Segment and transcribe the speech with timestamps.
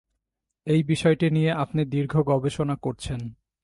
[0.67, 3.19] এই বিষয়টি নিয়ে আপনি দীর্ঘদিন গবেষণা করছেন।